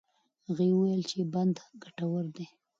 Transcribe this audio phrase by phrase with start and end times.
[0.47, 2.45] هغه وویل چې بند ګټور دی.